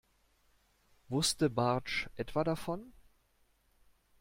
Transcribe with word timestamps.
Wusste 1.09 1.51
Bartsch 1.51 2.07
etwa 2.15 2.43
davon? 2.43 2.91